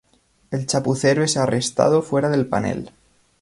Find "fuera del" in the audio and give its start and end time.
2.01-2.47